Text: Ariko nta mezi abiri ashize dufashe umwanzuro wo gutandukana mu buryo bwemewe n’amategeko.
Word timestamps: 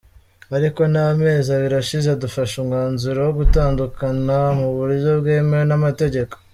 Ariko 0.57 0.81
nta 0.93 1.07
mezi 1.21 1.47
abiri 1.55 1.75
ashize 1.83 2.09
dufashe 2.23 2.53
umwanzuro 2.59 3.19
wo 3.27 3.33
gutandukana 3.39 4.37
mu 4.59 4.67
buryo 4.75 5.09
bwemewe 5.21 5.65
n’amategeko. 5.67 6.33